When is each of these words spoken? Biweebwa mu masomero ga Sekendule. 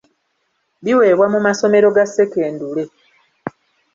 Biweebwa 0.83 1.25
mu 1.33 1.39
masomero 1.45 1.87
ga 1.95 2.05
Sekendule. 2.13 2.83